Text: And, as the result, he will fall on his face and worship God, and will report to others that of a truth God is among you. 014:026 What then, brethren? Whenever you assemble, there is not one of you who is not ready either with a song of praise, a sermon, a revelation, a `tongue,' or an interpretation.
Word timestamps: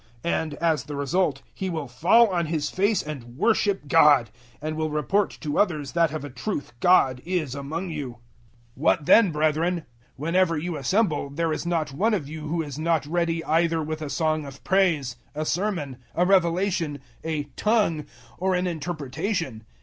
And, 0.25 0.55
as 0.55 0.85
the 0.85 0.95
result, 0.95 1.43
he 1.53 1.69
will 1.69 1.87
fall 1.87 2.27
on 2.29 2.47
his 2.47 2.71
face 2.71 3.03
and 3.03 3.37
worship 3.37 3.87
God, 3.87 4.31
and 4.59 4.75
will 4.75 4.89
report 4.89 5.37
to 5.41 5.59
others 5.59 5.91
that 5.91 6.11
of 6.11 6.25
a 6.25 6.29
truth 6.31 6.73
God 6.79 7.21
is 7.23 7.53
among 7.53 7.91
you. 7.91 8.13
014:026 8.13 8.15
What 8.73 9.05
then, 9.05 9.31
brethren? 9.31 9.85
Whenever 10.15 10.57
you 10.57 10.75
assemble, 10.75 11.29
there 11.29 11.53
is 11.53 11.67
not 11.67 11.93
one 11.93 12.15
of 12.15 12.27
you 12.27 12.47
who 12.47 12.63
is 12.63 12.79
not 12.79 13.05
ready 13.05 13.43
either 13.45 13.83
with 13.83 14.01
a 14.01 14.09
song 14.09 14.43
of 14.43 14.63
praise, 14.63 15.17
a 15.35 15.45
sermon, 15.45 15.97
a 16.15 16.25
revelation, 16.25 16.99
a 17.23 17.43
`tongue,' 17.55 18.07
or 18.39 18.55
an 18.55 18.65
interpretation. 18.65 19.63